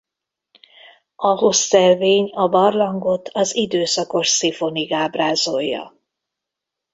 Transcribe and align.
A 1.15 1.27
hossz-szelvény 1.27 2.29
a 2.29 2.47
barlangot 2.47 3.29
az 3.33 3.55
Időszakos-szifonig 3.55 4.91
ábrázolja. 4.93 5.93